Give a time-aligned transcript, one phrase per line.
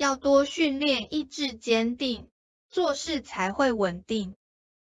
[0.00, 2.30] 要多训练意志坚定
[2.70, 4.34] 做事才会稳定。